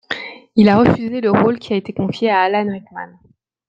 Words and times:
Il 0.55 0.67
a 0.67 0.79
refusé 0.79 1.21
le 1.21 1.29
rôle 1.29 1.59
qui 1.59 1.73
a 1.73 1.75
été 1.75 1.93
confié 1.93 2.31
à 2.31 2.39
Alan 2.41 2.71
Rickman. 2.71 3.19